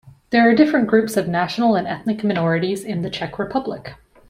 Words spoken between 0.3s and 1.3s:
There are different groups of